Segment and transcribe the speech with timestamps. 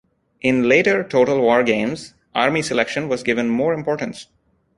[0.41, 4.29] In later "Total War" games, army selection was given more importance.